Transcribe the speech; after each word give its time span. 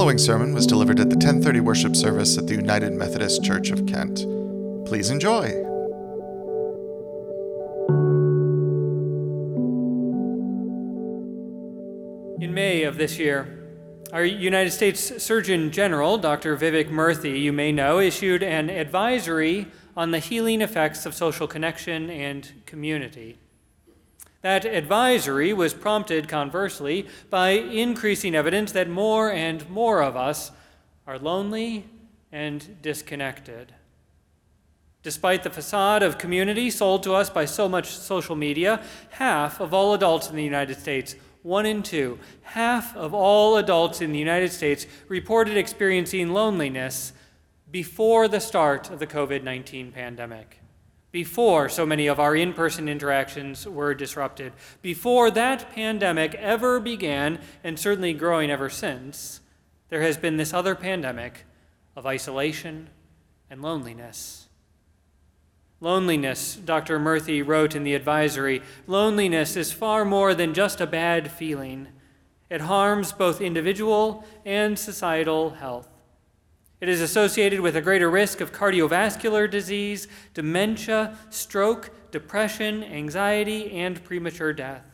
following 0.00 0.16
sermon 0.16 0.54
was 0.54 0.66
delivered 0.66 0.98
at 0.98 1.10
the 1.10 1.14
1030 1.14 1.60
worship 1.60 1.94
service 1.94 2.38
at 2.38 2.46
the 2.46 2.54
United 2.54 2.94
Methodist 2.94 3.44
Church 3.44 3.70
of 3.70 3.84
Kent. 3.84 4.24
Please 4.86 5.10
enjoy. 5.10 5.50
In 12.40 12.54
May 12.54 12.84
of 12.84 12.96
this 12.96 13.18
year, 13.18 13.68
our 14.10 14.24
United 14.24 14.70
States 14.70 15.22
Surgeon 15.22 15.70
General, 15.70 16.16
Dr. 16.16 16.56
Vivek 16.56 16.88
Murthy, 16.88 17.38
you 17.38 17.52
may 17.52 17.70
know, 17.70 17.98
issued 17.98 18.42
an 18.42 18.70
advisory 18.70 19.66
on 19.94 20.12
the 20.12 20.18
healing 20.18 20.62
effects 20.62 21.04
of 21.04 21.12
social 21.14 21.46
connection 21.46 22.08
and 22.08 22.50
community. 22.64 23.38
That 24.42 24.64
advisory 24.64 25.52
was 25.52 25.74
prompted, 25.74 26.28
conversely, 26.28 27.06
by 27.28 27.50
increasing 27.50 28.34
evidence 28.34 28.72
that 28.72 28.88
more 28.88 29.30
and 29.30 29.68
more 29.68 30.02
of 30.02 30.16
us 30.16 30.50
are 31.06 31.18
lonely 31.18 31.84
and 32.32 32.80
disconnected. 32.80 33.74
Despite 35.02 35.42
the 35.42 35.50
facade 35.50 36.02
of 36.02 36.18
community 36.18 36.70
sold 36.70 37.02
to 37.02 37.14
us 37.14 37.28
by 37.30 37.44
so 37.44 37.68
much 37.68 37.88
social 37.88 38.36
media, 38.36 38.82
half 39.10 39.60
of 39.60 39.74
all 39.74 39.94
adults 39.94 40.30
in 40.30 40.36
the 40.36 40.44
United 40.44 40.78
States, 40.78 41.16
one 41.42 41.64
in 41.64 41.82
two, 41.82 42.18
half 42.42 42.94
of 42.96 43.14
all 43.14 43.56
adults 43.56 44.00
in 44.00 44.12
the 44.12 44.18
United 44.18 44.52
States 44.52 44.86
reported 45.08 45.56
experiencing 45.56 46.32
loneliness 46.32 47.12
before 47.70 48.28
the 48.28 48.40
start 48.40 48.90
of 48.90 48.98
the 48.98 49.06
COVID 49.06 49.42
19 49.42 49.92
pandemic 49.92 50.60
before 51.12 51.68
so 51.68 51.84
many 51.84 52.06
of 52.06 52.20
our 52.20 52.36
in 52.36 52.52
person 52.52 52.88
interactions 52.88 53.66
were 53.66 53.94
disrupted, 53.94 54.52
before 54.82 55.30
that 55.30 55.72
pandemic 55.72 56.34
ever 56.36 56.78
began, 56.78 57.38
and 57.64 57.78
certainly 57.78 58.12
growing 58.12 58.50
ever 58.50 58.70
since, 58.70 59.40
there 59.88 60.02
has 60.02 60.16
been 60.16 60.36
this 60.36 60.54
other 60.54 60.74
pandemic 60.74 61.44
of 61.96 62.06
isolation 62.06 62.88
and 63.50 63.60
loneliness. 63.60 64.48
Loneliness, 65.80 66.56
Dr. 66.56 67.00
Murthy 67.00 67.44
wrote 67.44 67.74
in 67.74 67.84
the 67.84 67.94
advisory, 67.94 68.62
loneliness 68.86 69.56
is 69.56 69.72
far 69.72 70.04
more 70.04 70.34
than 70.34 70.54
just 70.54 70.80
a 70.80 70.86
bad 70.86 71.32
feeling. 71.32 71.88
It 72.48 72.60
harms 72.60 73.12
both 73.12 73.40
individual 73.40 74.24
and 74.44 74.78
societal 74.78 75.50
health. 75.50 75.89
It 76.80 76.88
is 76.88 77.02
associated 77.02 77.60
with 77.60 77.76
a 77.76 77.82
greater 77.82 78.10
risk 78.10 78.40
of 78.40 78.52
cardiovascular 78.52 79.50
disease, 79.50 80.08
dementia, 80.32 81.18
stroke, 81.28 81.90
depression, 82.10 82.82
anxiety, 82.82 83.70
and 83.72 84.02
premature 84.02 84.54
death. 84.54 84.84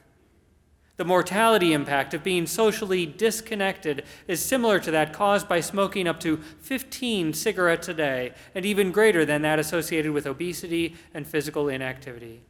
The 0.96 1.04
mortality 1.04 1.72
impact 1.72 2.14
of 2.14 2.24
being 2.24 2.46
socially 2.46 3.06
disconnected 3.06 4.02
is 4.26 4.42
similar 4.42 4.80
to 4.80 4.90
that 4.90 5.12
caused 5.12 5.46
by 5.46 5.60
smoking 5.60 6.08
up 6.08 6.18
to 6.20 6.38
15 6.38 7.34
cigarettes 7.34 7.88
a 7.88 7.94
day, 7.94 8.32
and 8.54 8.64
even 8.64 8.92
greater 8.92 9.24
than 9.24 9.42
that 9.42 9.58
associated 9.58 10.12
with 10.12 10.26
obesity 10.26 10.96
and 11.12 11.26
physical 11.26 11.68
inactivity. 11.68 12.42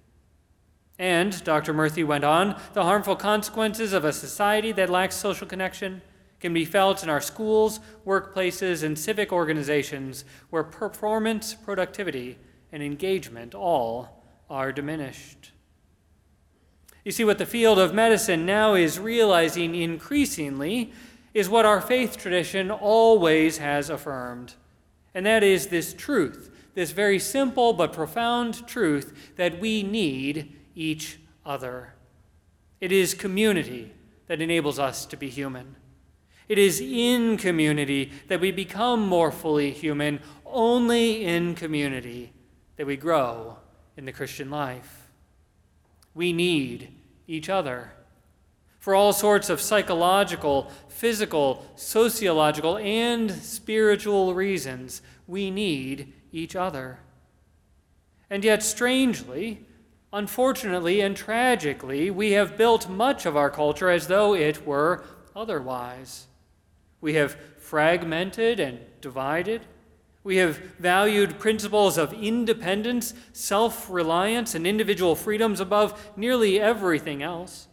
And, 0.98 1.44
Dr. 1.44 1.74
Murthy 1.74 2.06
went 2.06 2.24
on, 2.24 2.58
the 2.72 2.84
harmful 2.84 3.16
consequences 3.16 3.92
of 3.92 4.04
a 4.04 4.12
society 4.12 4.72
that 4.72 4.88
lacks 4.88 5.16
social 5.16 5.46
connection 5.46 6.00
can 6.40 6.52
be 6.52 6.64
felt 6.64 7.02
in 7.02 7.08
our 7.08 7.20
schools, 7.20 7.80
workplaces, 8.06 8.82
and 8.82 8.98
civic 8.98 9.32
organizations 9.32 10.24
where 10.50 10.62
performance, 10.62 11.54
productivity, 11.54 12.38
and 12.72 12.82
engagement 12.82 13.54
all 13.54 14.24
are 14.50 14.72
diminished. 14.72 15.52
You 17.04 17.12
see, 17.12 17.24
what 17.24 17.38
the 17.38 17.46
field 17.46 17.78
of 17.78 17.94
medicine 17.94 18.44
now 18.44 18.74
is 18.74 18.98
realizing 18.98 19.74
increasingly 19.74 20.92
is 21.32 21.48
what 21.48 21.64
our 21.64 21.80
faith 21.80 22.16
tradition 22.16 22.70
always 22.70 23.58
has 23.58 23.90
affirmed, 23.90 24.54
and 25.14 25.24
that 25.24 25.42
is 25.42 25.68
this 25.68 25.94
truth, 25.94 26.50
this 26.74 26.90
very 26.90 27.18
simple 27.18 27.72
but 27.72 27.92
profound 27.92 28.66
truth 28.66 29.32
that 29.36 29.60
we 29.60 29.82
need 29.82 30.54
each 30.74 31.18
other. 31.44 31.94
It 32.80 32.90
is 32.92 33.14
community 33.14 33.92
that 34.26 34.40
enables 34.40 34.78
us 34.78 35.06
to 35.06 35.16
be 35.16 35.28
human. 35.28 35.76
It 36.48 36.58
is 36.58 36.80
in 36.80 37.36
community 37.36 38.12
that 38.28 38.40
we 38.40 38.52
become 38.52 39.06
more 39.06 39.32
fully 39.32 39.72
human, 39.72 40.20
only 40.44 41.24
in 41.24 41.54
community 41.54 42.32
that 42.76 42.86
we 42.86 42.96
grow 42.96 43.56
in 43.96 44.04
the 44.04 44.12
Christian 44.12 44.50
life. 44.50 45.08
We 46.14 46.32
need 46.32 46.92
each 47.26 47.48
other 47.48 47.92
for 48.78 48.94
all 48.94 49.12
sorts 49.12 49.50
of 49.50 49.60
psychological, 49.60 50.70
physical, 50.88 51.66
sociological, 51.74 52.78
and 52.78 53.30
spiritual 53.32 54.32
reasons. 54.32 55.02
We 55.26 55.50
need 55.50 56.12
each 56.30 56.54
other. 56.54 57.00
And 58.30 58.44
yet, 58.44 58.62
strangely, 58.62 59.66
unfortunately, 60.12 61.00
and 61.00 61.16
tragically, 61.16 62.10
we 62.10 62.32
have 62.32 62.56
built 62.56 62.88
much 62.88 63.26
of 63.26 63.36
our 63.36 63.50
culture 63.50 63.90
as 63.90 64.06
though 64.06 64.34
it 64.34 64.64
were 64.64 65.04
otherwise. 65.34 66.28
We 67.06 67.14
have 67.14 67.36
fragmented 67.58 68.58
and 68.58 68.80
divided. 69.00 69.62
We 70.24 70.38
have 70.38 70.56
valued 70.56 71.38
principles 71.38 71.98
of 71.98 72.12
independence, 72.12 73.14
self 73.32 73.88
reliance, 73.88 74.56
and 74.56 74.66
individual 74.66 75.14
freedoms 75.14 75.60
above 75.60 76.10
nearly 76.16 76.58
everything 76.58 77.22
else. 77.22 77.68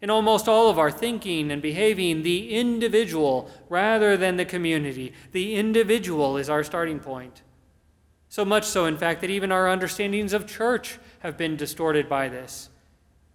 In 0.00 0.08
almost 0.08 0.48
all 0.48 0.70
of 0.70 0.78
our 0.78 0.90
thinking 0.90 1.50
and 1.50 1.60
behaving, 1.60 2.22
the 2.22 2.54
individual 2.54 3.50
rather 3.68 4.16
than 4.16 4.38
the 4.38 4.46
community, 4.46 5.12
the 5.32 5.56
individual 5.56 6.38
is 6.38 6.48
our 6.48 6.64
starting 6.64 6.98
point. 6.98 7.42
So 8.30 8.42
much 8.42 8.64
so, 8.64 8.86
in 8.86 8.96
fact, 8.96 9.20
that 9.20 9.28
even 9.28 9.52
our 9.52 9.68
understandings 9.68 10.32
of 10.32 10.46
church 10.46 10.98
have 11.18 11.36
been 11.36 11.56
distorted 11.56 12.08
by 12.08 12.30
this. 12.30 12.70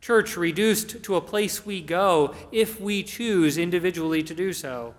Church 0.02 0.36
reduced 0.36 1.04
to 1.04 1.16
a 1.16 1.22
place 1.22 1.64
we 1.64 1.80
go 1.80 2.34
if 2.52 2.82
we 2.82 3.04
choose 3.04 3.60
individually 3.60 4.24
to 4.24 4.34
do 4.34 4.52
so 4.52 4.96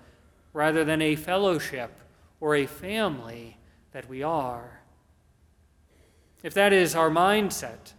rather 0.58 0.84
than 0.84 1.00
a 1.00 1.14
fellowship 1.14 2.00
or 2.40 2.56
a 2.56 2.66
family 2.66 3.56
that 3.92 4.08
we 4.08 4.24
are. 4.24 4.80
If 6.42 6.52
that 6.54 6.72
is 6.72 6.96
our 6.96 7.10
mindset, 7.10 7.92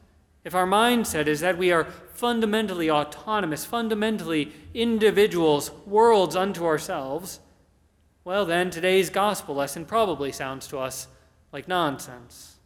if 0.44 0.54
our 0.54 0.68
mindset 0.68 1.28
is 1.28 1.40
that 1.40 1.58
we 1.58 1.72
are 1.72 1.86
fundamentally 1.86 2.92
autonomous, 2.92 3.64
fundamentally 3.64 4.52
individuals, 4.74 5.72
worlds 5.86 6.36
unto 6.36 6.66
ourselves, 6.66 7.40
well, 8.26 8.46
then 8.46 8.70
today's 8.70 9.10
gospel 9.10 9.56
lesson 9.56 9.86
probably 9.86 10.34
sounds 10.34 10.68
to 10.68 10.80
us 10.80 11.08
like 11.54 11.66
nonsense. 11.66 12.58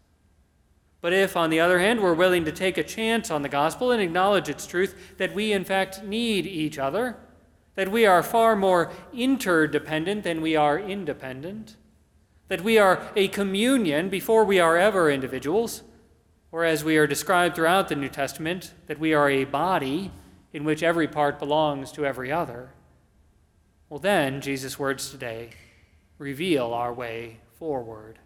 But 1.02 1.14
if, 1.14 1.38
on 1.38 1.52
the 1.52 1.60
other 1.60 1.78
hand, 1.78 2.02
we're 2.02 2.16
willing 2.16 2.46
to 2.46 2.52
take 2.52 2.80
a 2.80 2.84
chance 2.84 3.30
on 3.30 3.44
the 3.44 3.50
gospel 3.50 3.92
and 3.92 4.02
acknowledge 4.02 4.50
its 4.50 4.66
truth 4.66 5.14
that 5.18 5.36
we, 5.36 5.54
in 5.54 5.64
fact, 5.64 6.04
need 6.04 6.48
each 6.48 6.80
other, 6.80 7.16
that 7.76 7.92
we 7.92 8.06
are 8.06 8.22
far 8.22 8.56
more 8.56 8.92
interdependent 9.14 10.24
than 10.24 10.42
we 10.42 10.56
are 10.56 10.80
independent, 10.80 11.76
that 12.48 12.62
we 12.62 12.78
are 12.78 13.02
a 13.16 13.28
communion 13.30 14.10
before 14.10 14.46
we 14.46 14.60
are 14.60 14.78
ever 14.78 15.10
individuals, 15.10 15.82
or 16.52 16.64
as 16.64 16.84
we 16.84 16.98
are 16.98 17.08
described 17.08 17.56
throughout 17.56 17.90
the 17.90 17.96
New 17.96 18.10
Testament, 18.10 18.74
that 18.88 19.00
we 19.00 19.14
are 19.14 19.30
a 19.30 19.44
body 19.44 20.12
in 20.52 20.64
which 20.64 20.84
every 20.84 21.08
part 21.08 21.40
belongs 21.40 21.92
to 21.92 22.06
every 22.06 22.32
other. 22.32 22.70
Well, 23.90 24.00
then, 24.00 24.40
Jesus' 24.40 24.78
words 24.78 25.10
today 25.10 25.50
reveal 26.20 26.74
our 26.74 26.94
way 26.94 27.40
forward. 27.58 28.20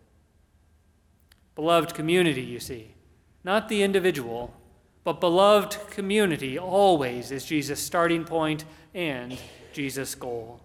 Beloved 1.56 1.94
community, 1.94 2.42
you 2.42 2.60
see, 2.60 2.96
not 3.44 3.70
the 3.70 3.82
individual, 3.82 4.54
but 5.08 5.22
beloved 5.22 5.78
community 5.92 6.60
always 6.60 7.32
is 7.32 7.46
Jesus' 7.46 7.82
starting 7.82 8.26
point 8.26 8.66
and 8.94 9.40
Jesus' 9.72 10.14
goal. 10.16 10.60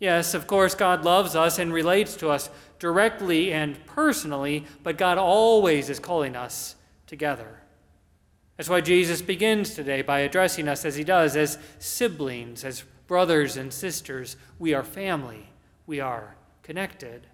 Yes, 0.00 0.34
of 0.34 0.48
course, 0.48 0.74
God 0.74 1.04
loves 1.04 1.36
us 1.36 1.56
and 1.60 1.72
relates 1.72 2.16
to 2.16 2.30
us 2.30 2.50
directly 2.80 3.52
and 3.52 3.86
personally, 3.86 4.64
but 4.82 4.98
God 4.98 5.16
always 5.16 5.88
is 5.88 6.00
calling 6.00 6.34
us 6.34 6.74
together. 7.06 7.60
That's 8.56 8.68
why 8.68 8.80
Jesus 8.80 9.22
begins 9.22 9.74
today 9.74 10.02
by 10.02 10.18
addressing 10.18 10.66
us 10.66 10.84
as 10.84 10.96
he 10.96 11.04
does, 11.04 11.36
as 11.36 11.56
siblings, 11.78 12.64
as 12.64 12.82
brothers 13.06 13.56
and 13.56 13.72
sisters. 13.72 14.34
We 14.58 14.74
are 14.74 14.82
family, 14.82 15.50
we 15.86 16.00
are 16.00 16.34
connected. 16.64 17.28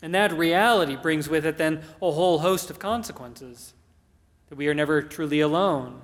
And 0.00 0.14
that 0.14 0.32
reality 0.32 0.96
brings 0.96 1.28
with 1.28 1.44
it 1.44 1.58
then 1.58 1.82
a 2.00 2.10
whole 2.10 2.38
host 2.38 2.70
of 2.70 2.78
consequences 2.78 3.74
that 4.48 4.56
we 4.56 4.68
are 4.68 4.74
never 4.74 5.02
truly 5.02 5.40
alone 5.40 6.00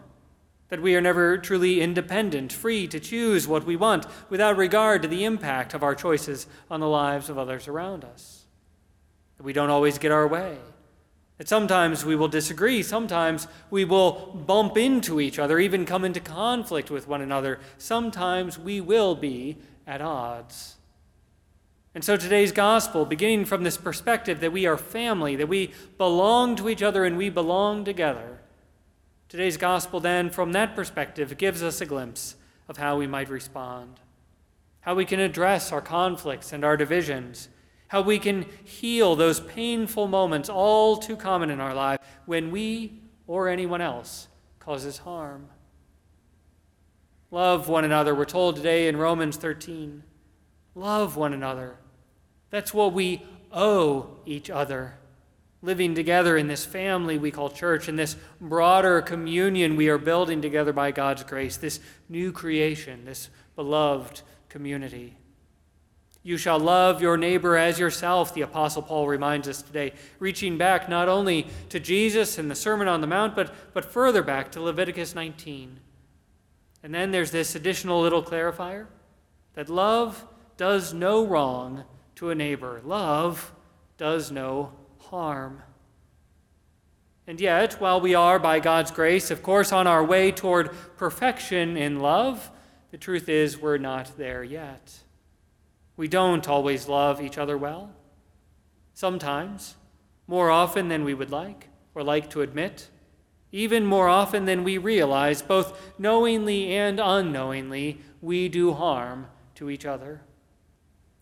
that 0.75 0.83
we 0.83 0.97
are 0.97 1.01
never 1.01 1.39
truly 1.39 1.81
independent, 1.81 2.53
free 2.53 2.89
to 2.89 2.99
choose 2.99 3.47
what 3.47 3.65
we 3.65 3.77
want 3.77 4.07
without 4.29 4.57
regard 4.57 5.03
to 5.03 5.09
the 5.09 5.25
impact 5.25 5.73
of 5.73 5.85
our 5.85 5.95
choices 5.95 6.49
on 6.69 6.81
the 6.81 6.89
lives 6.89 7.29
of 7.29 7.39
others 7.39 7.69
around 7.69 8.03
us. 8.03 8.47
That 9.37 9.45
we 9.45 9.53
don't 9.53 9.71
always 9.71 9.99
get 9.99 10.11
our 10.11 10.27
way. 10.27 10.57
That 11.39 11.49
sometimes 11.49 12.05
we 12.05 12.17
will 12.17 12.27
disagree, 12.27 12.83
sometimes 12.83 13.47
we 13.71 13.85
will 13.85 14.43
bump 14.47 14.77
into 14.77 15.21
each 15.21 15.39
other, 15.39 15.61
even 15.61 15.85
come 15.85 16.05
into 16.05 16.19
conflict 16.19 16.91
with 16.91 17.07
one 17.07 17.21
another. 17.21 17.61
Sometimes 17.79 18.59
we 18.59 18.81
will 18.81 19.15
be 19.15 19.59
at 19.87 20.01
odds. 20.01 20.75
And 21.95 22.03
so 22.03 22.17
today's 22.17 22.51
gospel, 22.51 23.07
beginning 23.07 23.45
from 23.45 23.63
this 23.63 23.77
perspective 23.77 24.41
that 24.41 24.53
we 24.53 24.67
are 24.67 24.77
family, 24.77 25.37
that 25.37 25.47
we 25.47 25.73
belong 25.97 26.57
to 26.57 26.69
each 26.69 26.83
other 26.83 27.05
and 27.05 27.17
we 27.17 27.31
belong 27.31 27.85
together, 27.85 28.41
today's 29.29 29.57
gospel 29.57 30.01
then, 30.01 30.29
from 30.29 30.51
that 30.53 30.75
perspective, 30.75 31.39
gives 31.39 31.63
us 31.63 31.81
a 31.81 31.87
glimpse 31.87 32.35
of 32.69 32.79
how 32.79 32.99
we 32.99 33.07
might 33.07 33.29
respond, 33.29 34.01
how 34.81 34.97
we 34.97 35.05
can 35.05 35.21
address 35.21 35.71
our 35.71 35.81
conflicts 35.81 36.53
and 36.53 36.65
our 36.65 36.77
divisions, 36.77 37.49
how 37.89 38.01
we 38.01 38.19
can 38.19 38.47
heal 38.65 39.15
those 39.15 39.39
painful 39.39 40.09
moments 40.09 40.49
all 40.49 40.97
too 40.97 41.17
common 41.17 41.49
in 41.49 41.61
our 41.61 41.75
life 41.75 42.01
when 42.27 42.51
we 42.51 43.01
or 43.29 43.49
anyone 43.49 43.81
else 43.81 44.27
causes 44.59 44.99
harm. 44.99 45.49
Love 47.31 47.69
one 47.69 47.85
another, 47.85 48.17
we're 48.17 48.25
told 48.25 48.57
today 48.57 48.89
in 48.89 48.97
Romans 48.97 49.37
13. 49.37 50.03
Love 50.75 51.17
one 51.17 51.33
another. 51.33 51.77
That's 52.55 52.73
what 52.73 52.93
we 52.93 53.21
owe 53.51 54.11
each 54.25 54.49
other. 54.49 54.95
Living 55.61 55.97
together 55.97 56.37
in 56.37 56.47
this 56.47 56.65
family 56.65 57.19
we 57.19 57.33
call 57.33 57.51
church, 57.51 57.89
in 57.89 57.97
this 57.97 58.15
broader 58.41 59.03
communion 59.03 59.75
we 59.75 59.89
are 59.89 59.99
building 59.99 60.41
together 60.41 60.73
by 60.73 60.93
God's 60.93 61.25
grace, 61.25 61.57
this 61.57 61.81
new 62.09 62.31
creation, 62.31 63.07
this 63.07 63.29
beloved 63.57 64.23
community. 64.49 65.17
You 66.23 66.37
shall 66.37 66.61
love 66.61 67.03
your 67.03 67.17
neighbor 67.17 67.57
as 67.57 67.81
yourself, 67.81 68.33
the 68.33 68.43
Apostle 68.43 68.83
Paul 68.83 69.09
reminds 69.09 69.49
us 69.49 69.61
today, 69.61 69.93
reaching 70.21 70.57
back 70.57 70.89
not 70.89 71.09
only 71.09 71.49
to 71.71 71.81
Jesus 71.81 72.39
and 72.39 72.49
the 72.49 72.55
Sermon 72.55 72.87
on 72.87 73.01
the 73.01 73.09
Mount, 73.09 73.35
but, 73.35 73.53
but 73.75 73.85
further 73.85 74.23
back 74.23 74.53
to 74.53 74.61
Leviticus 74.61 75.13
19. 75.13 75.81
And 76.85 76.95
then 76.95 77.11
there's 77.11 77.33
this 77.33 77.57
additional 77.57 78.01
little 78.01 78.23
clarifier 78.23 78.87
that 79.55 79.69
love 79.69 80.25
does 80.57 80.95
no 80.95 81.27
wrong 81.27 81.83
to 82.17 82.31
a 82.31 82.35
neighbor, 82.35 82.81
love 82.85 83.53
does 83.97 84.31
no 84.31 84.73
harm. 84.99 85.63
And 87.27 87.41
yet, 87.41 87.81
while 87.81 88.01
we 88.01 88.15
are, 88.15 88.39
by 88.39 88.61
God's 88.61 88.91
grace, 88.91 89.31
of 89.31 89.43
course, 89.43 89.73
on 89.73 89.87
our 89.87 90.05
way 90.05 90.31
toward 90.31 90.71
perfection 90.97 91.77
in 91.77 92.01
love, 92.01 92.51
the 92.91 92.99
truth 92.99 93.29
is 93.29 93.59
we're 93.59 93.79
not 93.79 94.17
there 94.19 94.45
yet. 94.45 95.01
We 95.97 96.07
don't 96.07 96.47
always 96.49 96.89
love 96.89 97.23
each 97.23 97.39
other 97.39 97.57
well. 97.57 97.93
Sometimes, 98.93 99.77
more 100.27 100.51
often 100.51 100.89
than 100.89 101.05
we 101.05 101.15
would 101.15 101.31
like 101.31 101.69
or 101.95 102.03
like 102.03 102.29
to 102.31 102.43
admit, 102.43 102.89
even 103.53 103.87
more 103.87 104.09
often 104.09 104.45
than 104.45 104.65
we 104.65 104.79
realize, 104.79 105.41
both 105.41 105.99
knowingly 105.99 106.77
and 106.77 107.01
unknowingly, 107.01 108.01
we 108.21 108.49
do 108.49 108.73
harm 108.73 109.29
to 109.55 109.71
each 109.71 109.87
other. 109.87 110.23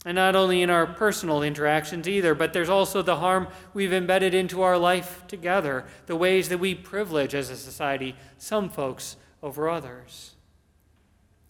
And 0.04 0.16
not 0.16 0.34
only 0.34 0.62
in 0.62 0.70
our 0.70 0.86
personal 0.86 1.42
interactions 1.42 2.08
either, 2.08 2.34
but 2.34 2.52
there's 2.52 2.68
also 2.68 3.02
the 3.02 3.16
harm 3.16 3.48
we've 3.72 3.92
embedded 3.92 4.34
into 4.34 4.62
our 4.62 4.76
life 4.76 5.24
together, 5.28 5.84
the 6.06 6.16
ways 6.16 6.48
that 6.48 6.58
we 6.58 6.74
privilege 6.74 7.34
as 7.34 7.50
a 7.50 7.56
society 7.56 8.16
some 8.36 8.68
folks 8.68 9.16
over 9.42 9.70
others. 9.70 10.34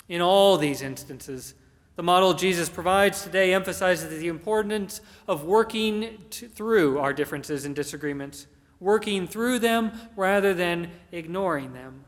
In 0.09 0.21
all 0.21 0.59
these 0.59 0.83
instances, 0.83 1.55
the 1.97 2.03
model 2.03 2.35
Jesus 2.35 2.69
provides 2.69 3.23
today 3.23 3.55
emphasizes 3.55 4.19
the 4.19 4.29
importance 4.29 5.01
of 5.27 5.45
working 5.45 6.19
through 6.31 6.99
our 6.99 7.13
differences 7.15 7.65
and 7.65 7.75
disagreements, 7.75 8.47
working 8.81 9.27
through 9.27 9.61
them 9.61 9.93
rather 10.17 10.53
than 10.53 10.91
ignoring 11.11 11.73
them. 11.73 12.05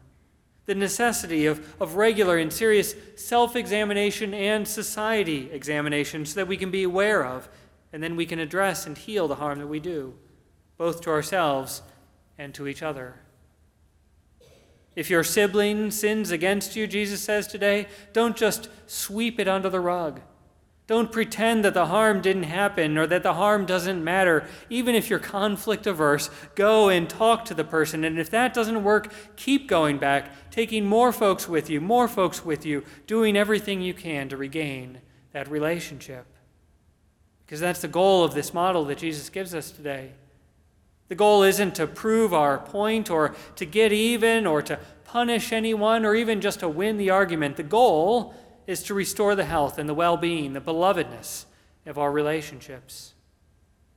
The 0.67 0.75
necessity 0.75 1.47
of, 1.47 1.75
of 1.81 1.97
regular 1.97 2.39
and 2.39 2.53
serious 2.53 2.95
self 3.17 3.55
examination 3.55 4.33
and 4.33 4.67
society 4.67 5.51
examination 5.53 6.25
so 6.25 6.37
that 6.37 6.49
we 6.49 6.57
can 6.57 6.71
be 6.71 6.83
aware 6.83 7.25
of 7.25 7.49
and 7.93 8.03
then 8.03 8.17
we 8.17 8.27
can 8.27 8.39
address 8.39 8.87
and 8.87 8.99
heal 8.99 9.29
the 9.29 9.37
harm 9.37 9.59
that 9.61 9.69
we 9.69 9.79
do, 9.79 10.15
both 10.77 11.01
to 11.03 11.11
ourselves 11.11 11.83
and 12.39 12.53
to 12.55 12.67
each 12.67 12.83
other. 12.83 13.15
If 14.97 15.11
your 15.11 15.25
sibling 15.25 15.91
sins 15.91 16.31
against 16.31 16.77
you, 16.77 16.87
Jesus 16.87 17.21
says 17.21 17.47
today, 17.47 17.89
don't 18.13 18.37
just 18.37 18.69
sweep 18.87 19.41
it 19.41 19.49
under 19.49 19.69
the 19.69 19.81
rug. 19.81 20.21
Don't 20.87 21.11
pretend 21.11 21.65
that 21.65 21.73
the 21.73 21.87
harm 21.87 22.21
didn't 22.21 22.43
happen 22.43 22.99
or 22.99 23.07
that 23.07 23.23
the 23.23 23.35
harm 23.35 23.65
doesn't 23.65 24.05
matter. 24.05 24.47
Even 24.69 24.95
if 24.95 25.09
you're 25.09 25.19
conflict 25.19 25.87
averse, 25.87 26.29
go 26.55 26.91
and 26.91 27.09
talk 27.09 27.47
to 27.47 27.55
the 27.55 27.65
person. 27.65 28.05
And 28.05 28.19
if 28.19 28.29
that 28.31 28.53
doesn't 28.53 28.85
work, 28.85 29.11
keep 29.37 29.67
going 29.67 29.97
back, 29.97 30.31
taking 30.51 30.85
more 30.85 31.11
folks 31.11 31.49
with 31.49 31.71
you, 31.71 31.81
more 31.81 32.07
folks 32.07 32.45
with 32.45 32.67
you, 32.67 32.85
doing 33.07 33.35
everything 33.35 33.81
you 33.81 33.95
can 33.95 34.29
to 34.29 34.37
regain 34.37 35.01
that 35.33 35.51
relationship. 35.51 36.27
Because 37.47 37.61
that's 37.61 37.81
the 37.81 37.89
goal 37.89 38.23
of 38.23 38.35
this 38.35 38.53
model 38.53 38.85
that 38.85 38.99
Jesus 38.99 39.31
gives 39.31 39.55
us 39.55 39.71
today. 39.71 40.13
The 41.09 41.15
goal 41.15 41.43
isn't 41.43 41.75
to 41.77 41.87
prove 41.87 42.35
our 42.35 42.59
point 42.59 43.11
or 43.11 43.35
to 43.57 43.65
get 43.65 43.93
even 43.93 44.47
or 44.47 44.61
to 44.63 44.79
punish 45.05 45.53
anyone 45.53 46.05
or 46.05 46.15
even 46.15 46.41
just 46.41 46.61
to 46.61 46.69
win 46.69 46.99
the 46.99 47.11
argument. 47.11 47.57
The 47.57 47.63
goal 47.63 48.35
is 48.67 48.83
to 48.85 48.95
restore 48.95 49.35
the 49.35 49.45
health 49.45 49.79
and 49.79 49.89
the 49.89 49.95
well 49.95 50.17
being, 50.17 50.53
the 50.53 50.61
belovedness 50.61 51.45
of 51.87 51.99
our 51.99 52.11
relationships. 52.11 53.15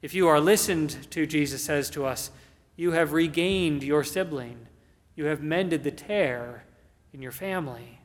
If 0.01 0.13
you 0.13 0.27
are 0.27 0.39
listened 0.39 1.11
to, 1.11 1.25
Jesus 1.25 1.63
says 1.63 1.89
to 1.91 2.05
us, 2.05 2.31
you 2.75 2.91
have 2.91 3.13
regained 3.13 3.83
your 3.83 4.03
sibling, 4.03 4.67
you 5.15 5.25
have 5.25 5.41
mended 5.41 5.83
the 5.83 5.91
tear 5.91 6.63
in 7.11 7.21
your 7.21 7.31
family. 7.31 7.99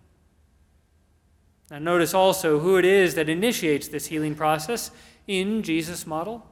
Now, 1.71 1.79
notice 1.79 2.15
also 2.15 2.61
who 2.61 2.77
it 2.77 2.85
is 2.85 3.15
that 3.15 3.29
initiates 3.29 3.89
this 3.89 4.07
healing 4.07 4.35
process 4.35 4.91
in 5.27 5.63
Jesus' 5.63 6.07
model. 6.07 6.47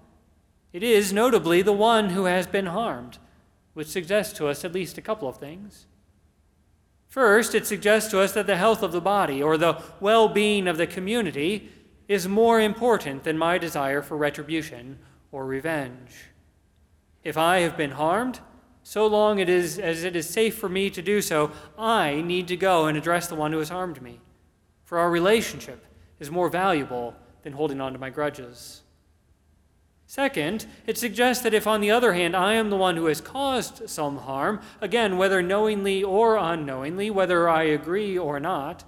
It 0.72 0.82
is 0.82 1.12
notably 1.12 1.62
the 1.62 1.72
one 1.72 2.10
who 2.10 2.24
has 2.24 2.46
been 2.46 2.66
harmed, 2.66 3.18
which 3.74 3.88
suggests 3.88 4.36
to 4.38 4.48
us 4.48 4.64
at 4.64 4.72
least 4.72 4.98
a 4.98 5.02
couple 5.02 5.28
of 5.28 5.38
things. 5.38 5.86
First, 7.10 7.56
it 7.56 7.66
suggests 7.66 8.08
to 8.12 8.20
us 8.20 8.32
that 8.32 8.46
the 8.46 8.56
health 8.56 8.84
of 8.84 8.92
the 8.92 9.00
body 9.00 9.42
or 9.42 9.58
the 9.58 9.82
well 9.98 10.28
being 10.28 10.68
of 10.68 10.76
the 10.76 10.86
community 10.86 11.68
is 12.06 12.28
more 12.28 12.60
important 12.60 13.24
than 13.24 13.36
my 13.36 13.58
desire 13.58 14.00
for 14.00 14.16
retribution 14.16 15.00
or 15.32 15.44
revenge. 15.44 16.28
If 17.24 17.36
I 17.36 17.58
have 17.60 17.76
been 17.76 17.90
harmed, 17.90 18.38
so 18.84 19.08
long 19.08 19.40
it 19.40 19.48
is 19.48 19.76
as 19.76 20.04
it 20.04 20.14
is 20.14 20.28
safe 20.28 20.56
for 20.56 20.68
me 20.68 20.88
to 20.88 21.02
do 21.02 21.20
so, 21.20 21.50
I 21.76 22.20
need 22.20 22.46
to 22.46 22.56
go 22.56 22.86
and 22.86 22.96
address 22.96 23.26
the 23.26 23.34
one 23.34 23.52
who 23.52 23.58
has 23.58 23.70
harmed 23.70 24.00
me. 24.00 24.20
For 24.84 24.98
our 24.98 25.10
relationship 25.10 25.84
is 26.20 26.30
more 26.30 26.48
valuable 26.48 27.16
than 27.42 27.54
holding 27.54 27.80
on 27.80 27.92
to 27.92 27.98
my 27.98 28.10
grudges. 28.10 28.82
Second, 30.10 30.66
it 30.88 30.98
suggests 30.98 31.44
that 31.44 31.54
if, 31.54 31.68
on 31.68 31.80
the 31.80 31.92
other 31.92 32.14
hand, 32.14 32.34
I 32.34 32.54
am 32.54 32.68
the 32.68 32.76
one 32.76 32.96
who 32.96 33.06
has 33.06 33.20
caused 33.20 33.88
some 33.88 34.16
harm, 34.16 34.60
again, 34.80 35.16
whether 35.16 35.40
knowingly 35.40 36.02
or 36.02 36.36
unknowingly, 36.36 37.10
whether 37.10 37.48
I 37.48 37.62
agree 37.62 38.18
or 38.18 38.40
not, 38.40 38.82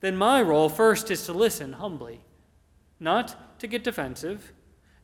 then 0.00 0.16
my 0.16 0.40
role 0.40 0.70
first 0.70 1.10
is 1.10 1.26
to 1.26 1.34
listen 1.34 1.74
humbly, 1.74 2.22
not 2.98 3.58
to 3.60 3.66
get 3.66 3.84
defensive, 3.84 4.54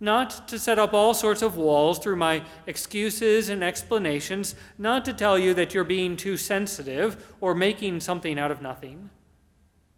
not 0.01 0.49
to 0.49 0.59
set 0.59 0.79
up 0.79 0.95
all 0.95 1.13
sorts 1.13 1.43
of 1.43 1.59
walls 1.59 1.99
through 1.99 2.17
my 2.17 2.43
excuses 2.67 3.51
and 3.51 3.63
explanations, 3.63 4.55
not 4.79 5.05
to 5.05 5.13
tell 5.13 5.39
you 5.39 5.53
that 5.53 5.75
you're 5.75 5.85
being 5.85 6.17
too 6.17 6.39
sensitive 6.39 7.35
or 7.43 7.55
making 7.55 8.01
something 8.01 8.39
out 8.39 8.51
of 8.51 8.63
nothing. 8.63 9.11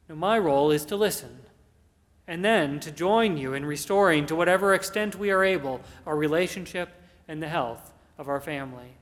No, 0.08 0.16
my 0.16 0.40
role 0.40 0.72
is 0.72 0.84
to 0.86 0.96
listen 0.96 1.45
and 2.28 2.44
then 2.44 2.80
to 2.80 2.90
join 2.90 3.36
you 3.36 3.54
in 3.54 3.64
restoring, 3.64 4.26
to 4.26 4.34
whatever 4.34 4.74
extent 4.74 5.18
we 5.18 5.30
are 5.30 5.44
able, 5.44 5.80
our 6.06 6.16
relationship 6.16 6.90
and 7.28 7.42
the 7.42 7.48
health 7.48 7.92
of 8.18 8.28
our 8.28 8.40
family. 8.40 8.96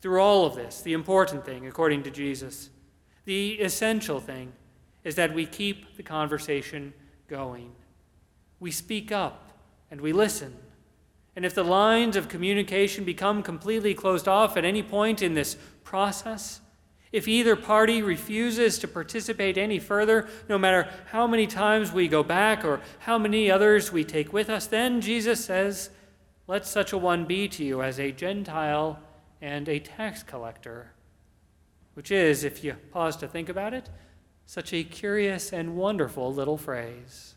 Through 0.00 0.20
all 0.20 0.46
of 0.46 0.54
this, 0.54 0.80
the 0.80 0.92
important 0.92 1.44
thing, 1.44 1.66
according 1.66 2.02
to 2.04 2.10
Jesus, 2.10 2.70
the 3.24 3.52
essential 3.54 4.20
thing, 4.20 4.52
is 5.04 5.14
that 5.16 5.34
we 5.34 5.46
keep 5.46 5.96
the 5.96 6.02
conversation 6.02 6.92
going. 7.28 7.72
We 8.60 8.70
speak 8.70 9.10
up 9.10 9.50
and 9.90 10.00
we 10.00 10.12
listen. 10.12 10.56
And 11.34 11.44
if 11.44 11.54
the 11.54 11.64
lines 11.64 12.14
of 12.14 12.28
communication 12.28 13.04
become 13.04 13.42
completely 13.42 13.94
closed 13.94 14.28
off 14.28 14.56
at 14.56 14.64
any 14.64 14.82
point 14.82 15.22
in 15.22 15.34
this 15.34 15.56
process, 15.82 16.60
if 17.12 17.28
either 17.28 17.54
party 17.54 18.02
refuses 18.02 18.78
to 18.78 18.88
participate 18.88 19.58
any 19.58 19.78
further, 19.78 20.26
no 20.48 20.58
matter 20.58 20.88
how 21.10 21.26
many 21.26 21.46
times 21.46 21.92
we 21.92 22.08
go 22.08 22.22
back 22.22 22.64
or 22.64 22.80
how 23.00 23.18
many 23.18 23.50
others 23.50 23.92
we 23.92 24.02
take 24.02 24.32
with 24.32 24.48
us, 24.48 24.66
then 24.66 25.00
Jesus 25.02 25.44
says, 25.44 25.90
Let 26.46 26.66
such 26.66 26.92
a 26.92 26.98
one 26.98 27.26
be 27.26 27.48
to 27.48 27.64
you 27.64 27.82
as 27.82 28.00
a 28.00 28.12
Gentile 28.12 28.98
and 29.42 29.68
a 29.68 29.78
tax 29.78 30.22
collector. 30.22 30.92
Which 31.94 32.10
is, 32.10 32.44
if 32.44 32.64
you 32.64 32.74
pause 32.90 33.16
to 33.16 33.28
think 33.28 33.50
about 33.50 33.74
it, 33.74 33.90
such 34.46 34.72
a 34.72 34.82
curious 34.82 35.52
and 35.52 35.76
wonderful 35.76 36.32
little 36.32 36.56
phrase. 36.56 37.34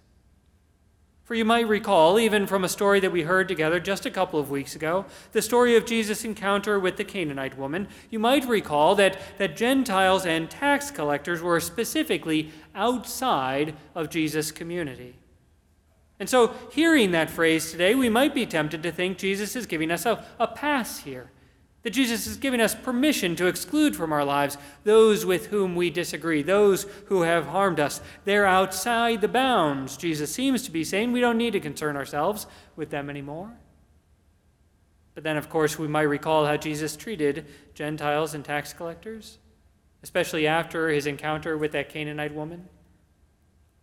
For 1.25 1.33
you 1.33 1.43
might 1.43 1.67
recall, 1.67 2.19
even 2.19 2.45
from 2.45 2.63
a 2.63 2.69
story 2.69 2.99
that 2.99 3.11
we 3.11 3.23
heard 3.23 3.47
together 3.47 3.79
just 3.79 4.05
a 4.05 4.11
couple 4.11 4.39
of 4.39 4.51
weeks 4.51 4.75
ago, 4.75 5.05
the 5.31 5.41
story 5.41 5.75
of 5.75 5.87
Jesus' 5.87 6.23
encounter 6.23 6.79
with 6.79 6.97
the 6.97 7.03
Canaanite 7.03 7.57
woman, 7.57 7.87
you 8.11 8.19
might 8.19 8.47
recall 8.47 8.93
that, 8.93 9.17
that 9.39 9.57
Gentiles 9.57 10.23
and 10.23 10.51
tax 10.51 10.91
collectors 10.91 11.41
were 11.41 11.59
specifically 11.59 12.51
outside 12.75 13.75
of 13.95 14.11
Jesus' 14.11 14.51
community. 14.51 15.15
And 16.19 16.29
so, 16.29 16.53
hearing 16.71 17.09
that 17.11 17.31
phrase 17.31 17.71
today, 17.71 17.95
we 17.95 18.07
might 18.07 18.35
be 18.35 18.45
tempted 18.45 18.83
to 18.83 18.91
think 18.91 19.17
Jesus 19.17 19.55
is 19.55 19.65
giving 19.65 19.89
us 19.89 20.05
a, 20.05 20.23
a 20.39 20.45
pass 20.45 20.99
here 20.99 21.31
that 21.85 21.91
Jesus 21.91 22.25
is 22.25 22.37
giving 22.37 22.59
us 22.59 22.73
permission 22.73 23.35
to 23.35 23.45
exclude 23.45 23.95
from 23.95 24.11
our 24.11 24.25
lives 24.25 24.57
those 24.85 25.23
with 25.23 25.45
whom 25.45 25.75
we 25.75 25.91
disagree, 25.91 26.41
those 26.41 26.87
who 27.05 27.21
have 27.21 27.45
harmed 27.45 27.79
us. 27.79 28.01
They're 28.23 28.47
outside 28.47 29.21
the 29.21 29.27
bounds. 29.27 29.95
Jesus 29.95 30.33
seems 30.33 30.63
to 30.63 30.71
be 30.71 30.83
saying 30.83 31.11
we 31.11 31.21
don't 31.21 31.37
need 31.37 31.53
to 31.53 31.59
concern 31.59 31.95
ourselves 31.95 32.47
with 32.75 32.89
them 32.89 33.07
anymore. 33.07 33.53
But 35.13 35.23
then, 35.23 35.37
of 35.37 35.47
course, 35.47 35.77
we 35.77 35.87
might 35.87 36.01
recall 36.01 36.47
how 36.47 36.57
Jesus 36.57 36.95
treated 36.95 37.45
Gentiles 37.75 38.33
and 38.33 38.43
tax 38.43 38.73
collectors, 38.73 39.37
especially 40.01 40.47
after 40.47 40.89
his 40.89 41.05
encounter 41.05 41.55
with 41.55 41.71
that 41.73 41.89
Canaanite 41.89 42.33
woman. 42.33 42.67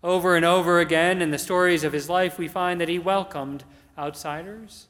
Over 0.02 0.34
and 0.34 0.44
over 0.44 0.80
again 0.80 1.22
in 1.22 1.30
the 1.30 1.38
stories 1.38 1.84
of 1.84 1.92
his 1.92 2.08
life, 2.08 2.36
we 2.36 2.48
find 2.48 2.80
that 2.80 2.88
he 2.88 2.98
welcomed 2.98 3.62
outsiders 3.96 4.88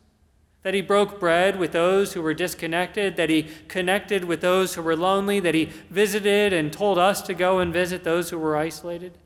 that 0.62 0.74
he 0.74 0.80
broke 0.80 1.18
bread 1.18 1.58
with 1.58 1.72
those 1.72 2.12
who 2.12 2.22
were 2.22 2.34
disconnected, 2.34 3.16
that 3.16 3.30
he 3.30 3.48
connected 3.68 4.24
with 4.24 4.40
those 4.40 4.74
who 4.74 4.82
were 4.82 4.96
lonely, 4.96 5.40
that 5.40 5.54
he 5.54 5.70
visited 5.90 6.52
and 6.52 6.72
told 6.72 6.98
us 6.98 7.20
to 7.22 7.34
go 7.34 7.58
and 7.58 7.72
visit 7.72 8.04
those 8.04 8.30
who 8.30 8.38
were 8.38 8.56
isolated. 8.56 9.18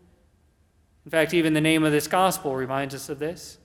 In 1.05 1.11
fact, 1.11 1.35
even 1.35 1.53
the 1.53 1.61
name 1.61 1.85
of 1.85 1.93
this 1.93 2.09
gospel 2.09 2.57
reminds 2.57 2.95
us 2.95 3.09
of 3.09 3.19
this 3.19 3.59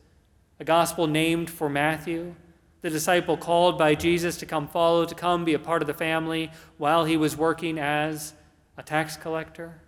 a 0.60 0.64
gospel 0.64 1.08
named 1.08 1.50
for 1.50 1.70
Matthew, 1.70 2.36
the 2.82 2.90
disciple 2.92 3.36
called 3.36 3.80
by 3.80 3.96
Jesus 3.96 4.38
to 4.38 4.46
come 4.46 4.68
follow, 4.68 5.06
to 5.06 5.16
come 5.16 5.44
be 5.44 5.56
a 5.56 5.60
part 5.60 5.82
of 5.82 5.88
the 5.88 5.94
family 5.94 6.52
while 6.78 7.06
he 7.06 7.18
was 7.18 7.36
working 7.36 7.80
as 7.80 8.34
a 8.78 8.84
tax 8.84 9.18
collector. 9.18 9.82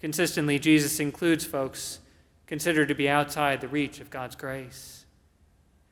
Consistently, 0.00 0.58
Jesus 0.58 1.00
includes 1.00 1.44
folks 1.44 1.98
considered 2.46 2.88
to 2.88 2.94
be 2.94 3.08
outside 3.08 3.60
the 3.60 3.68
reach 3.68 4.00
of 4.00 4.08
God's 4.08 4.36
grace. 4.36 4.99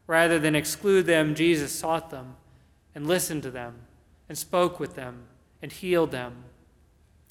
Rather 0.09 0.39
than 0.39 0.57
exclude 0.57 1.05
them, 1.05 1.35
Jesus 1.35 1.71
sought 1.71 2.11
them 2.11 2.35
and 2.95 3.07
listened 3.07 3.45
to 3.45 3.51
them 3.51 3.75
and 4.29 4.37
spoke 4.37 4.81
with 4.81 4.97
them 4.97 5.25
and 5.63 5.71
healed 5.71 6.11
them, 6.11 6.45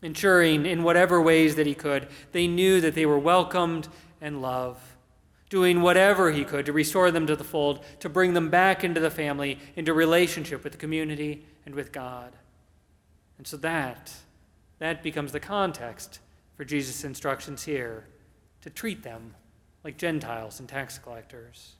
ensuring 0.04 0.66
in 0.66 0.84
whatever 0.84 1.20
ways 1.20 1.56
that 1.56 1.66
he 1.66 1.74
could, 1.74 2.08
they 2.32 2.48
knew 2.48 2.80
that 2.80 2.94
they 2.94 3.06
were 3.06 3.18
welcomed 3.18 3.88
and 4.22 4.44
loved, 4.44 4.80
doing 5.50 5.82
whatever 5.82 6.32
he 6.32 6.46
could 6.46 6.68
to 6.68 6.72
restore 6.72 7.10
them 7.10 7.26
to 7.26 7.36
the 7.36 7.44
fold, 7.44 7.84
to 8.00 8.10
bring 8.10 8.36
them 8.36 8.50
back 8.50 8.84
into 8.84 9.00
the 9.00 9.10
family, 9.10 9.58
into 9.76 9.92
relationship 9.92 10.64
with 10.64 10.74
the 10.74 10.80
community 10.80 11.46
and 11.66 11.74
with 11.74 11.92
God. 11.92 12.36
And 13.40 13.48
so 13.48 13.58
that, 13.58 14.14
that 14.78 15.02
becomes 15.02 15.32
the 15.32 15.40
context 15.40 16.20
for 16.56 16.64
Jesus' 16.64 17.04
instructions 17.04 17.64
here 17.64 18.06
to 18.62 18.70
treat 18.70 19.02
them 19.02 19.34
like 19.84 19.98
Gentiles 19.98 20.60
and 20.60 20.70
tax 20.70 21.00
collectors. 21.00 21.74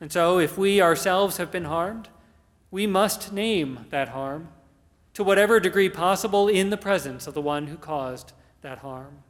And 0.00 0.12
so, 0.12 0.38
if 0.38 0.58
we 0.58 0.80
ourselves 0.80 1.38
have 1.38 1.50
been 1.50 1.64
harmed, 1.64 2.08
we 2.70 2.86
must 2.86 3.32
name 3.32 3.86
that 3.90 4.08
harm 4.08 4.48
to 5.14 5.24
whatever 5.24 5.58
degree 5.58 5.88
possible 5.88 6.48
in 6.48 6.68
the 6.68 6.76
presence 6.76 7.26
of 7.26 7.32
the 7.32 7.40
one 7.40 7.68
who 7.68 7.76
caused 7.76 8.32
that 8.60 8.78
harm. 8.78 9.22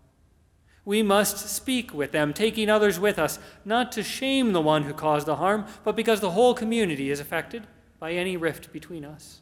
We 0.84 1.02
must 1.02 1.48
speak 1.48 1.92
with 1.94 2.12
them, 2.12 2.32
taking 2.32 2.68
others 2.68 2.98
with 2.98 3.18
us, 3.18 3.38
not 3.64 3.92
to 3.92 4.02
shame 4.02 4.52
the 4.52 4.60
one 4.60 4.84
who 4.84 4.92
caused 4.92 5.26
the 5.26 5.36
harm, 5.36 5.66
but 5.84 5.96
because 5.96 6.20
the 6.20 6.30
whole 6.32 6.54
community 6.54 7.10
is 7.10 7.20
affected 7.20 7.66
by 7.98 8.12
any 8.12 8.36
rift 8.36 8.72
between 8.72 9.04
us. 9.04 9.40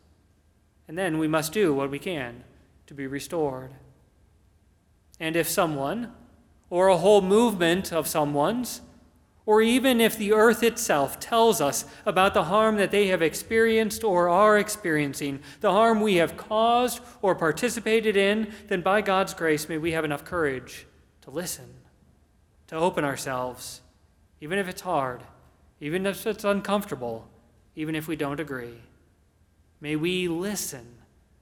And 0.88 0.98
then 0.98 1.18
we 1.18 1.28
must 1.28 1.52
do 1.52 1.72
what 1.72 1.90
we 1.90 1.98
can 1.98 2.44
to 2.86 2.94
be 2.94 3.06
restored. 3.06 3.72
And 5.20 5.36
if 5.36 5.48
someone, 5.48 6.12
or 6.70 6.88
a 6.88 6.96
whole 6.96 7.20
movement 7.20 7.92
of 7.92 8.06
someone's, 8.06 8.80
or 9.46 9.60
even 9.60 10.00
if 10.00 10.16
the 10.16 10.32
earth 10.32 10.62
itself 10.62 11.20
tells 11.20 11.60
us 11.60 11.84
about 12.06 12.32
the 12.32 12.44
harm 12.44 12.76
that 12.76 12.90
they 12.90 13.08
have 13.08 13.20
experienced 13.20 14.02
or 14.02 14.28
are 14.28 14.58
experiencing, 14.58 15.40
the 15.60 15.70
harm 15.70 16.00
we 16.00 16.16
have 16.16 16.36
caused 16.36 17.00
or 17.20 17.34
participated 17.34 18.16
in, 18.16 18.52
then 18.68 18.80
by 18.80 19.02
God's 19.02 19.34
grace 19.34 19.68
may 19.68 19.76
we 19.76 19.92
have 19.92 20.04
enough 20.04 20.24
courage 20.24 20.86
to 21.20 21.30
listen, 21.30 21.68
to 22.68 22.76
open 22.76 23.04
ourselves, 23.04 23.82
even 24.40 24.58
if 24.58 24.66
it's 24.66 24.80
hard, 24.80 25.20
even 25.80 26.06
if 26.06 26.26
it's 26.26 26.44
uncomfortable, 26.44 27.28
even 27.76 27.94
if 27.94 28.08
we 28.08 28.16
don't 28.16 28.40
agree. 28.40 28.78
May 29.80 29.96
we 29.96 30.26
listen 30.26 30.86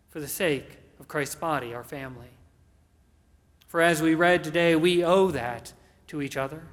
for 0.08 0.18
the 0.18 0.28
sake 0.28 0.78
of 0.98 1.06
Christ's 1.06 1.36
body, 1.36 1.72
our 1.72 1.84
family. 1.84 2.30
For 3.68 3.80
as 3.80 4.02
we 4.02 4.14
read 4.14 4.42
today, 4.42 4.74
we 4.74 5.04
owe 5.04 5.30
that 5.30 5.72
to 6.08 6.20
each 6.20 6.36
other. 6.36 6.64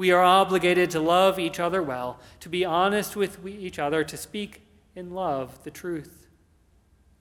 We 0.00 0.12
are 0.12 0.24
obligated 0.24 0.88
to 0.92 1.00
love 1.00 1.38
each 1.38 1.60
other 1.60 1.82
well, 1.82 2.18
to 2.40 2.48
be 2.48 2.64
honest 2.64 3.16
with 3.16 3.46
each 3.46 3.78
other, 3.78 4.02
to 4.02 4.16
speak 4.16 4.62
in 4.96 5.10
love 5.10 5.62
the 5.62 5.70
truth. 5.70 6.26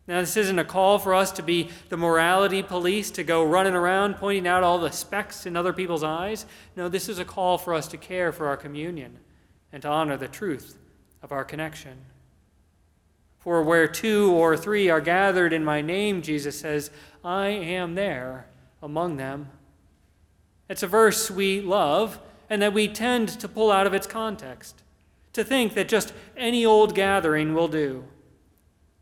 Now, 0.08 0.22
this 0.22 0.38
isn't 0.38 0.60
a 0.60 0.64
call 0.64 0.98
for 0.98 1.14
us 1.14 1.34
to 1.34 1.44
be 1.44 1.72
the 1.90 1.98
morality 1.98 2.64
police, 2.64 3.12
to 3.12 3.24
go 3.26 3.44
running 3.44 3.74
around 3.74 4.16
pointing 4.16 4.48
out 4.48 4.64
all 4.64 4.80
the 4.80 4.94
specks 4.94 5.46
in 5.46 5.58
other 5.58 5.74
people's 5.74 6.06
eyes. 6.06 6.46
No, 6.78 6.88
this 6.88 7.10
is 7.10 7.20
a 7.20 7.26
call 7.26 7.58
for 7.58 7.74
us 7.74 7.86
to 7.90 7.98
care 7.98 8.32
for 8.32 8.48
our 8.48 8.56
communion 8.56 9.20
and 9.74 9.82
to 9.82 9.90
honor 9.90 10.16
the 10.16 10.30
truth 10.30 10.78
of 11.22 11.34
our 11.34 11.44
connection. 11.44 11.98
For 13.40 13.62
where 13.62 13.90
two 13.90 14.32
or 14.32 14.56
three 14.56 14.90
are 14.90 15.02
gathered 15.02 15.52
in 15.52 15.66
my 15.66 15.82
name, 15.82 16.22
Jesus 16.22 16.58
says, 16.58 16.92
I 17.26 17.48
am 17.48 17.96
there 17.96 18.48
among 18.82 19.18
them. 19.18 19.50
It's 20.70 20.84
a 20.84 20.88
verse 20.88 21.30
we 21.30 21.60
love 21.60 22.22
and 22.50 22.62
that 22.62 22.74
we 22.74 22.88
tend 22.88 23.30
to 23.30 23.48
pull 23.48 23.72
out 23.72 23.88
of 23.88 23.94
its 23.94 24.08
context, 24.08 24.82
to 25.34 25.44
think 25.44 25.74
that 25.76 25.88
just 25.88 26.14
any 26.36 26.66
old 26.66 26.96
gathering 26.96 27.54
will 27.54 27.68
do. 27.68 28.06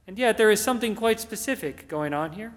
And 0.06 0.18
yet, 0.18 0.38
there 0.38 0.52
is 0.52 0.62
something 0.62 0.96
quite 0.96 1.20
specific 1.20 1.88
going 1.88 2.14
on 2.14 2.34
here. 2.34 2.54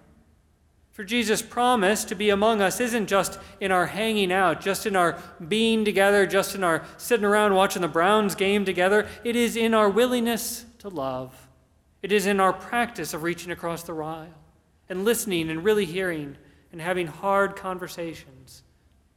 For 0.93 1.05
Jesus' 1.05 1.41
promise 1.41 2.05
to 2.05 2.15
be 2.15 2.31
among 2.31 2.61
us 2.61 2.81
isn't 2.81 3.07
just 3.07 3.39
in 3.59 3.73
our 3.73 3.87
hanging 3.87 4.33
out, 4.33 4.61
just 4.61 4.87
in 4.87 4.97
our 4.97 5.19
being 5.49 5.85
together, 5.85 6.27
just 6.27 6.55
in 6.55 6.63
our 6.63 6.85
sitting 6.97 7.25
around 7.25 7.55
watching 7.55 7.83
the 7.83 7.89
Browns 7.89 8.35
game 8.35 8.65
together. 8.65 9.09
It 9.25 9.35
is 9.35 9.57
in 9.57 9.73
our 9.73 9.89
willingness 9.89 10.67
to 10.81 10.89
love. 10.89 11.49
It 12.03 12.13
is 12.13 12.27
in 12.27 12.41
our 12.41 12.53
practice 12.53 13.15
of 13.15 13.23
reaching 13.23 13.51
across 13.51 13.83
the 13.83 13.95
aisle 13.95 14.35
and 14.89 15.05
listening 15.05 15.49
and 15.49 15.65
really 15.65 15.87
hearing 15.87 16.37
and 16.73 16.81
having 16.81 17.07
hard 17.07 17.57
conversations. 17.57 18.63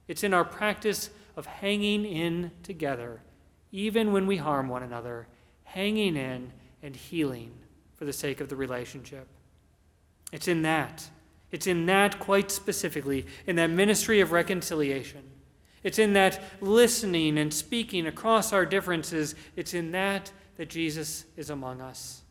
It's 0.08 0.24
in 0.24 0.34
our 0.34 0.46
practice 0.46 1.10
of 1.36 1.46
hanging 1.46 2.06
in 2.06 2.52
together, 2.62 3.22
even 3.72 4.12
when 4.12 4.28
we 4.28 4.38
harm 4.38 4.70
one 4.70 4.84
another, 4.84 5.28
hanging 5.64 6.16
in 6.16 6.52
and 6.82 6.96
healing 6.96 7.52
for 7.96 8.06
the 8.06 8.14
sake 8.14 8.40
of 8.40 8.50
the 8.50 8.56
relationship. 8.56 9.28
It's 10.32 10.48
in 10.48 10.62
that. 10.64 11.10
It's 11.52 11.68
in 11.68 11.86
that 11.88 12.20
quite 12.20 12.52
specifically, 12.52 13.26
in 13.46 13.56
that 13.58 13.70
ministry 13.70 14.20
of 14.22 14.32
reconciliation. 14.32 15.24
It's 15.84 16.00
in 16.00 16.14
that 16.14 16.42
listening 16.62 17.38
and 17.38 17.54
speaking 17.54 18.08
across 18.08 18.54
our 18.54 18.66
differences. 18.66 19.36
It's 19.56 19.74
in 19.74 19.92
that 19.92 20.32
that 20.58 20.70
Jesus 20.70 21.26
is 21.36 21.50
among 21.50 21.82
us. 21.82 22.22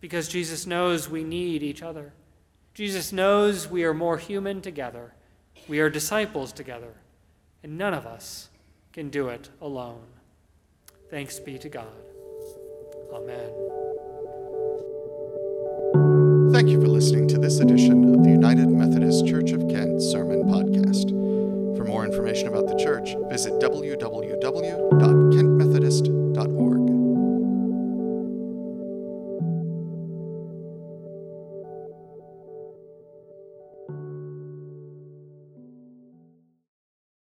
Because 0.00 0.28
Jesus 0.28 0.66
knows 0.66 1.08
we 1.08 1.24
need 1.24 1.62
each 1.62 1.82
other. 1.82 2.12
Jesus 2.74 3.12
knows 3.12 3.68
we 3.68 3.84
are 3.84 3.94
more 3.94 4.18
human 4.18 4.60
together. 4.60 5.14
We 5.68 5.80
are 5.80 5.90
disciples 5.90 6.52
together 6.52 6.94
and 7.66 7.76
none 7.76 7.92
of 7.92 8.06
us 8.06 8.48
can 8.92 9.10
do 9.10 9.28
it 9.28 9.50
alone. 9.60 10.06
Thanks 11.10 11.40
be 11.40 11.58
to 11.58 11.68
God. 11.68 11.88
Amen. 13.12 13.50
Thank 16.52 16.68
you 16.68 16.80
for 16.80 16.86
listening 16.86 17.26
to 17.26 17.38
this 17.38 17.58
edition 17.58 18.14
of 18.14 18.22
the 18.22 18.30
United 18.30 18.68
Methodist 18.68 19.26
Church 19.26 19.50
of 19.50 19.68
Kent 19.68 20.00
Sermon 20.00 20.44
Podcast. 20.44 21.10
For 21.76 21.82
more 21.82 22.04
information 22.04 22.46
about 22.46 22.68
the 22.68 22.76
church, 22.76 23.16
visit 23.28 23.54
www.kent.org. 23.54 26.15